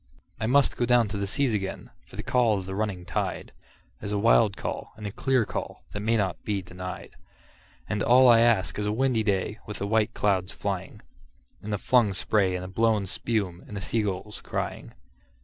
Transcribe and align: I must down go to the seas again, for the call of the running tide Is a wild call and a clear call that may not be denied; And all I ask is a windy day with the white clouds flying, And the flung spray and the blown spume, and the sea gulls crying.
I 0.39 0.47
must 0.47 0.75
down 0.87 1.05
go 1.05 1.11
to 1.11 1.17
the 1.17 1.27
seas 1.27 1.53
again, 1.53 1.91
for 2.07 2.15
the 2.15 2.23
call 2.23 2.57
of 2.57 2.65
the 2.65 2.73
running 2.73 3.05
tide 3.05 3.51
Is 4.01 4.11
a 4.11 4.17
wild 4.17 4.57
call 4.57 4.93
and 4.97 5.05
a 5.05 5.11
clear 5.11 5.45
call 5.45 5.83
that 5.91 5.99
may 5.99 6.17
not 6.17 6.43
be 6.43 6.63
denied; 6.63 7.15
And 7.87 8.01
all 8.01 8.27
I 8.27 8.39
ask 8.39 8.79
is 8.79 8.87
a 8.87 8.91
windy 8.91 9.21
day 9.21 9.59
with 9.67 9.77
the 9.77 9.85
white 9.85 10.15
clouds 10.15 10.51
flying, 10.51 11.03
And 11.61 11.71
the 11.71 11.77
flung 11.77 12.15
spray 12.15 12.55
and 12.55 12.63
the 12.63 12.67
blown 12.67 13.05
spume, 13.05 13.63
and 13.67 13.77
the 13.77 13.79
sea 13.81 14.01
gulls 14.01 14.41
crying. 14.41 14.95